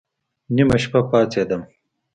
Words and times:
نيمه 0.55 0.77
شپه 0.83 0.99
پاڅېدم. 1.09 1.61